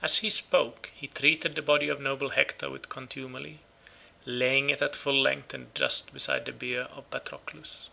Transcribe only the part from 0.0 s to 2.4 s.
As he spoke he treated the body of noble